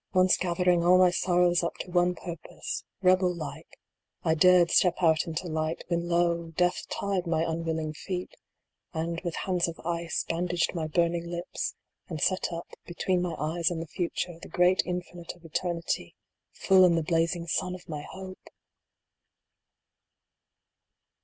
[0.13, 3.77] Once gathering all my sorrows up to one purpose rebel like
[4.23, 6.47] I dared step out into Light, when, lo!
[6.57, 8.35] Death tied my unwilling feet,
[8.95, 11.75] and with hands of ice, bandaged my burning lips,
[12.09, 16.15] and set up, between my eyes and the Future, the great Infinite of Eternity,
[16.51, 18.49] full in the blazing sun of my Hope